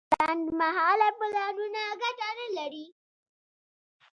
لنډمهاله 0.19 1.07
پلانونه 1.19 1.81
ګټه 2.01 2.29
نه 2.37 2.47
لري. 2.57 2.85